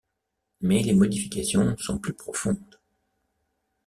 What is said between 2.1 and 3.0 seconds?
profondes.